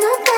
no 0.00 0.31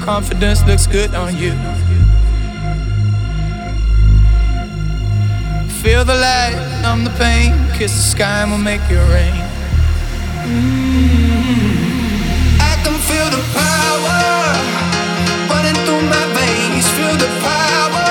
confidence 0.00 0.64
looks 0.66 0.86
good 0.86 1.14
on 1.14 1.36
you. 1.36 1.52
Feel 5.82 6.04
the 6.04 6.14
light, 6.14 6.56
numb 6.82 7.04
the 7.04 7.10
pain, 7.18 7.52
kiss 7.76 7.92
the 7.94 8.02
sky 8.14 8.42
and 8.42 8.50
we'll 8.50 8.60
make 8.60 8.80
it 8.90 9.02
rain. 9.14 9.34
Mm-hmm. 10.46 11.90
I 12.70 12.72
can 12.82 12.96
feel 13.08 13.28
the 13.36 13.42
power 13.54 14.20
running 15.50 15.78
through 15.84 16.04
my 16.14 16.24
veins. 16.38 16.86
Feel 16.96 17.16
the 17.24 17.30
power 17.42 18.10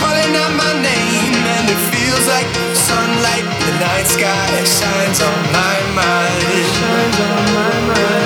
calling 0.00 0.32
out 0.42 0.52
my 0.64 0.72
name, 0.90 1.36
and 1.56 1.66
it 1.74 1.80
feels 1.92 2.24
like 2.34 2.48
sunlight. 2.88 3.46
The 3.66 3.72
night 3.80 4.06
sky 4.16 4.64
shines 4.78 5.20
on 5.20 5.38
my 5.58 5.76
mind. 5.96 6.42
Shines 6.76 7.18
on 7.28 7.44
my 7.56 7.72
mind. 7.88 8.21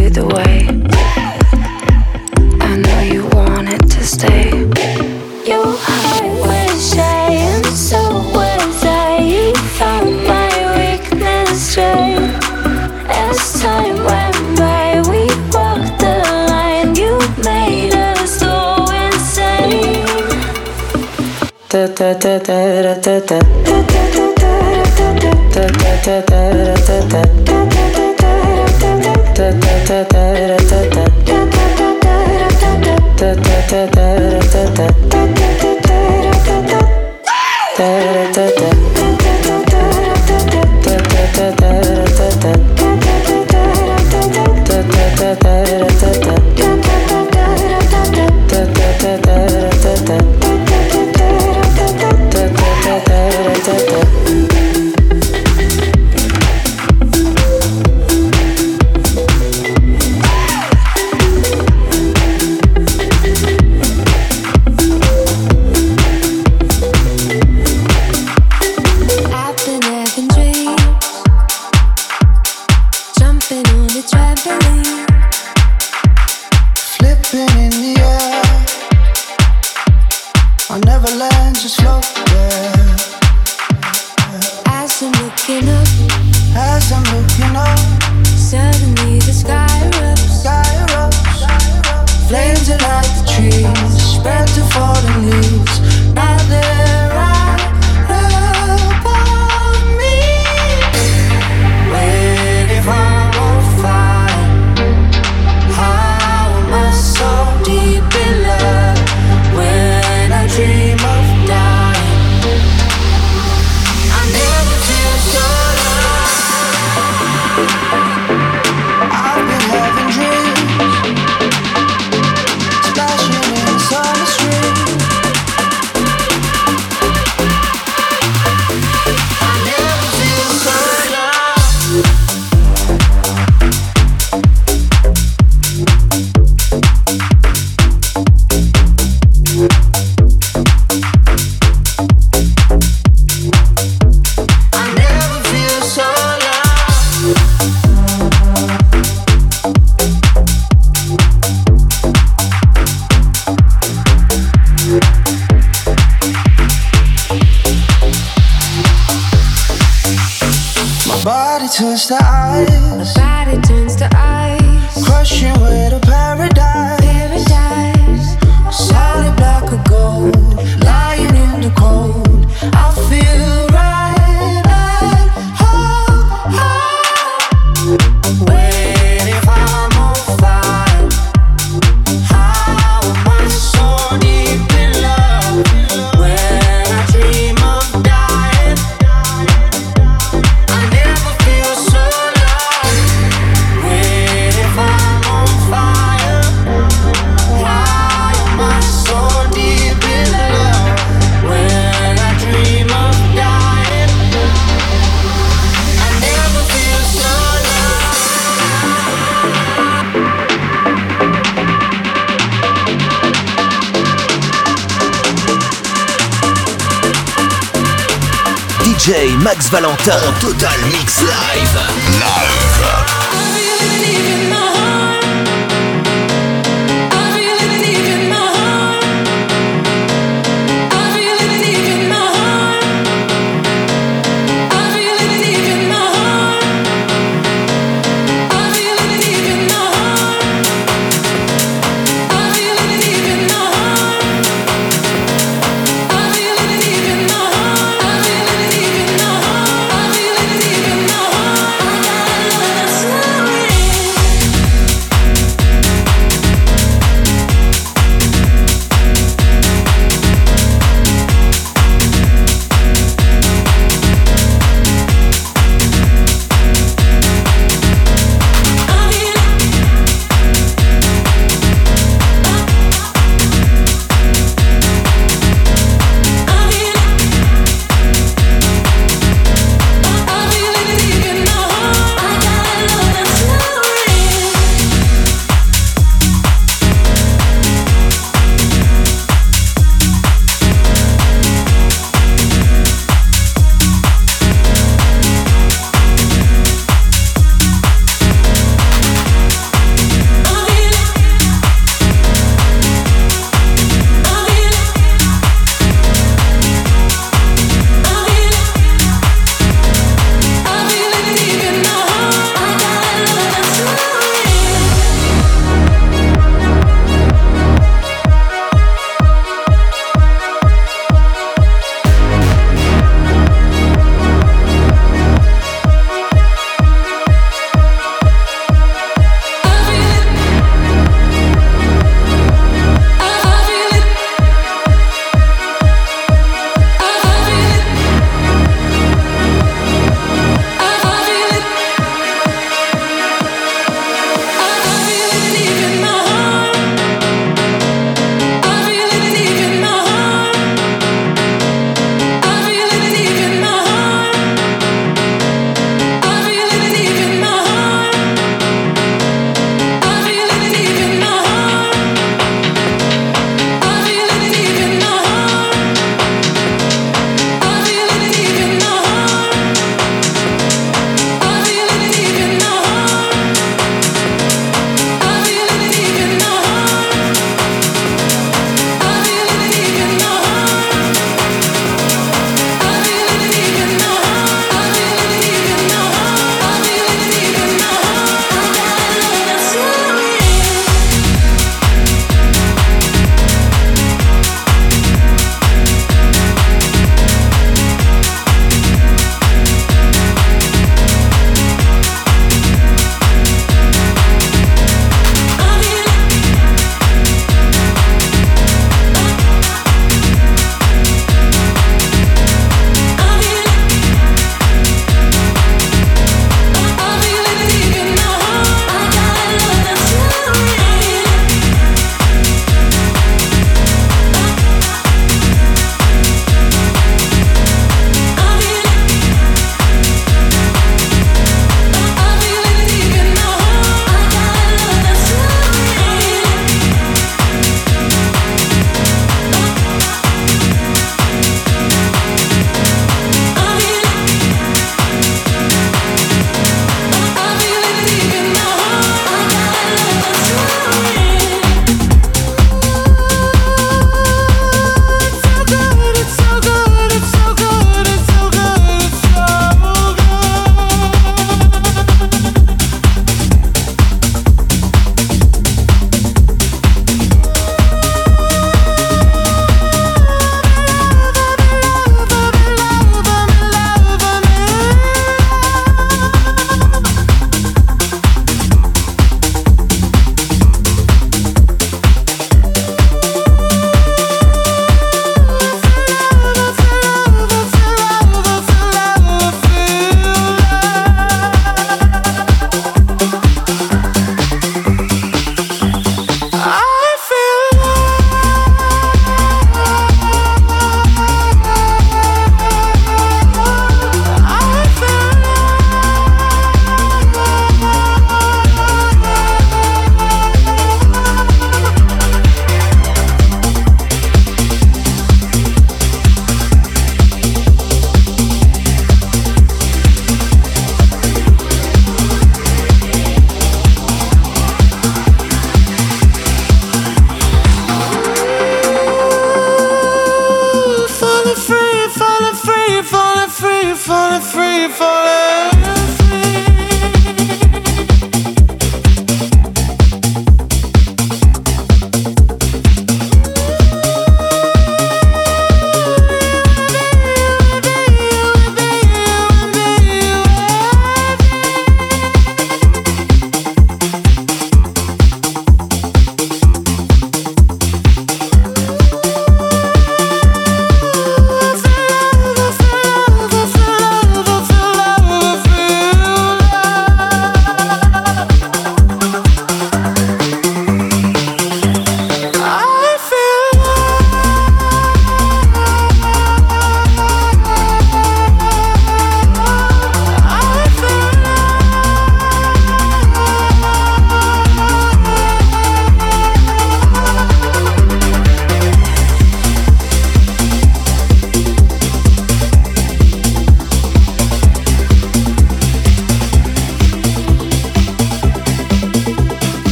you 0.00 0.10
the 0.10 0.26
way 0.34 0.66
I 2.60 2.76
know 2.76 3.00
you 3.12 3.26
wanted 3.28 3.82
to 3.90 4.04
stay. 4.04 4.50
Your 5.50 5.66
heart 5.86 6.30
was 6.46 6.90
shy, 6.94 7.28
and 7.50 7.66
so 7.66 8.00
was 8.34 8.84
I. 8.84 9.18
You 9.18 9.54
found 9.78 10.10
my 10.26 10.50
weakness 10.78 11.76
right 11.76 12.18
as 13.08 13.60
time 13.62 13.98
went 14.08 14.38
by. 14.58 15.02
We 15.10 15.22
walked 15.54 15.98
the 16.04 16.16
line, 16.50 16.94
you 16.96 17.12
made 17.44 17.94
us 17.94 18.40
go 18.40 18.86
insane. 19.04 20.06
Da 21.68 21.86
da 21.98 22.14
da 22.22 22.38
da 22.38 22.58
da 22.82 22.94
da 23.04 23.20
da. 23.28 23.38
Da 23.68 23.78
da 23.92 24.02
da 24.14 24.26
da 24.40 24.52
da 24.96 24.96
da 24.96 25.08
da. 25.20 25.32
Da 25.54 25.64
da 25.68 25.94
da 26.06 26.20
da 26.26 26.74
da 26.86 27.08
da 27.10 27.24
da. 27.34 27.43
Max 37.76 38.23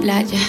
playa. 0.00 0.40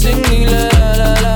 Singing 0.00 0.46
la 0.46 0.68
la 0.80 0.90
la 1.00 1.10
la 1.22 1.34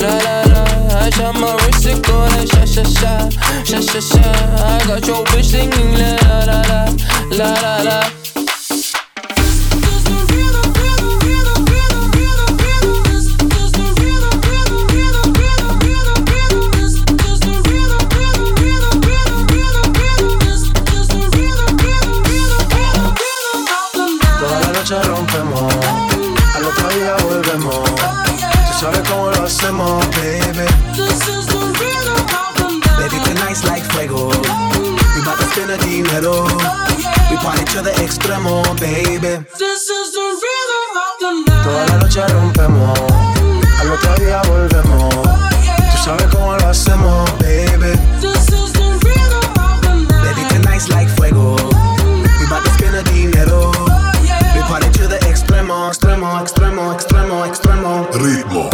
La 0.00 0.42
la. 0.52 0.62
I 1.04 1.10
shot 1.10 1.34
my 1.34 1.54
wrist, 1.64 1.86
it 1.86 2.02
go 2.06 2.16
like 2.32 2.48
sha 2.48 2.64
sha 2.64 2.82
sha 2.84 3.28
Sha 3.64 3.80
sha 3.80 4.00
sha, 4.00 4.22
I 4.76 4.84
got 4.86 5.06
your 5.06 5.24
bitch 5.26 5.44
singing 5.52 5.94
la 5.94 6.16
la 6.20 6.44
la 6.48 6.60
la 7.30 7.54
La 7.60 7.82
la 7.82 8.21
día 44.24 44.42
volvemos. 44.48 45.14
Tú 45.14 45.98
sabes 46.04 46.26
cómo 46.26 46.56
lo 46.56 46.68
hacemos, 46.68 47.30
baby. 47.38 47.92
Baby, 50.22 50.42
tonight's 50.50 50.88
like 50.88 51.08
fuego. 51.08 51.56
We 52.40 52.46
bout 52.48 52.64
to 52.64 52.70
spend 52.70 52.94
the 52.94 53.02
dinero. 53.12 53.72
We 54.54 54.60
party 54.62 54.90
to 54.98 55.08
the 55.08 55.18
extremo, 55.28 55.88
extremo, 55.88 56.40
extremo, 56.40 56.92
extremo, 56.92 57.44
extremo. 57.44 58.08
Ritmo. 58.14 58.70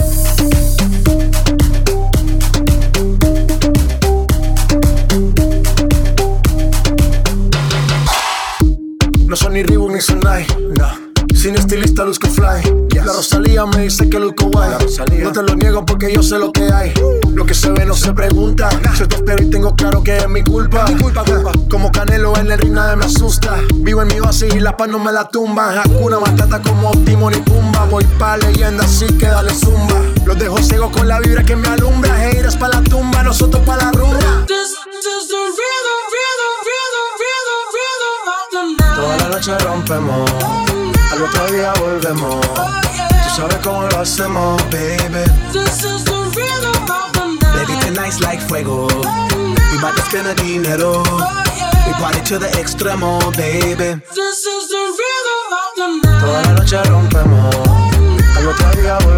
No 9.26 9.36
son 9.36 9.53
ni 9.53 9.62
Reebok 9.62 9.92
ni 9.92 10.01
Sonai, 10.01 10.46
no. 10.76 10.88
Sin 11.34 11.55
estilista 11.55 12.05
luzco 12.05 12.28
fly. 12.28 12.88
La 13.05 13.12
Rosalía 13.12 13.64
me 13.66 13.82
dice 13.82 14.09
que 14.09 14.18
luzco 14.18 14.46
guay. 14.46 14.70
No 15.22 15.32
te 15.32 15.42
lo 15.42 15.55
niego 15.55 15.84
porque 15.84 16.12
yo 16.12 16.22
sé 16.22 16.38
lo 16.38 16.53
que 16.53 16.64
hay. 16.72 16.92
Lo 17.32 17.44
que 17.46 17.55
se 17.55 17.70
ve 17.70 17.84
no 17.84 17.94
se 17.94 18.12
pregunta. 18.12 18.68
Soy 18.96 19.07
te 19.09 19.16
espero 19.16 19.42
y 19.42 19.51
tengo 19.51 19.74
claro 19.74 20.03
que 20.03 20.16
es 20.16 20.28
mi 20.28 20.42
culpa. 20.42 20.84
Mi 20.88 21.01
culpa, 21.01 21.24
culpa. 21.24 21.53
Como 21.70 21.90
Canelo 21.90 22.36
en 22.36 22.51
el 22.51 22.59
ring 22.59 22.72
nadie 22.72 22.96
me 22.96 23.05
asusta. 23.07 23.57
Vivo 23.76 24.03
en 24.03 24.09
mi 24.09 24.20
oasis 24.20 24.55
y 24.55 24.61
la 24.61 24.76
paz 24.76 24.88
no 24.88 24.99
me 24.99 25.12
la 25.12 25.28
tumba. 25.28 25.82
Hakuna 25.82 26.18
Matata 26.20 26.61
como 26.61 26.90
Timon 27.05 27.34
y 27.34 27.40
Pumba. 27.40 27.84
Voy 27.86 28.05
pa' 28.18 28.36
leyenda 28.36 28.84
así 28.84 29.07
que 29.18 29.26
dale 29.26 29.55
zumba. 29.55 30.01
Los 30.24 30.38
dejo 30.38 30.59
ciego 30.59 30.90
con 30.90 31.09
la 31.09 31.20
vibra 31.20 31.44
que 31.44 31.57
me 31.57 31.68
alumbra. 31.68 32.14
Haters 32.14 32.57
pa' 32.57 32.68
la 32.68 32.82
tumba, 32.82 33.22
nosotros 33.22 33.62
pa' 33.64 33.76
la 33.76 33.92
rumba. 33.92 34.46
Toda 38.96 39.16
la 39.16 39.28
noche 39.28 39.57
rompemos, 39.59 40.30
al 41.19 41.25
otro 41.25 41.47
día 41.49 41.73
volvemos. 41.81 42.47
Tú 42.47 43.31
sabes 43.37 43.57
cómo 43.57 43.83
lo 43.83 43.99
hacemos, 43.99 44.62
baby. 44.71 45.25
Baby, 47.55 47.75
tonight's 47.81 48.21
like 48.21 48.41
fuego. 48.41 48.87
We 49.73 49.79
bout 49.81 49.97
to 49.97 50.03
spend 50.03 50.27
the 50.27 50.35
dinero. 50.37 51.03
We 51.87 51.93
party 51.95 52.21
to 52.27 52.39
the 52.39 52.49
extremo, 52.61 53.19
baby. 53.37 54.01
Toda 56.21 56.43
la 56.43 56.53
noche 56.53 56.83
rompemos, 56.85 57.55
al 58.37 58.49
otro 58.49 58.71
día 58.81 58.99
volvemos. 58.99 59.18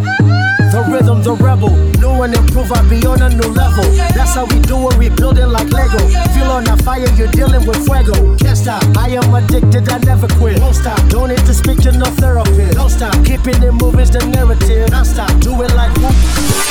The 0.71 0.81
rhythm's 0.87 1.27
a 1.27 1.33
rebel. 1.33 1.75
New 1.99 2.23
and 2.23 2.33
improve, 2.33 2.71
I 2.71 2.81
be 2.87 3.05
on 3.05 3.21
a 3.21 3.29
new 3.29 3.51
level. 3.51 3.83
That's 4.15 4.35
how 4.35 4.45
we 4.45 4.59
do 4.61 4.87
it, 4.87 4.97
we 4.97 5.09
build 5.09 5.37
it 5.37 5.47
like 5.47 5.69
Lego. 5.69 5.99
Feel 6.31 6.49
on 6.49 6.65
a 6.67 6.77
fire, 6.77 7.11
you're 7.19 7.27
dealing 7.27 7.67
with 7.67 7.83
fuego. 7.83 8.37
Can't 8.37 8.57
stop, 8.57 8.81
I 8.95 9.09
am 9.09 9.33
addicted, 9.33 9.89
I 9.89 9.97
never 9.99 10.29
quit. 10.39 10.57
Don't 10.57 10.73
stop, 10.73 10.97
don't 11.09 11.27
need 11.27 11.45
to 11.45 11.53
speak 11.53 11.79
to 11.83 11.91
no 11.91 12.05
therapist. 12.05 12.77
Don't 12.77 12.89
stop, 12.89 13.13
keeping 13.25 13.61
it 13.61 13.73
moving's 13.73 14.11
the 14.11 14.25
narrative. 14.25 14.91
Don't 14.91 15.03
stop, 15.03 15.37
do 15.41 15.61
it 15.61 15.75
like 15.75 15.93
whoop. 15.97 16.70